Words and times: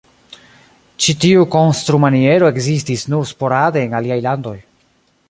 Ĉi 1.03 1.13
tiu 1.25 1.43
konstrumaniero 1.57 2.49
ekzistis 2.55 3.05
nur 3.15 3.29
sporade 3.33 3.85
en 3.89 3.95
aliaj 4.01 4.19
landoj. 4.29 4.57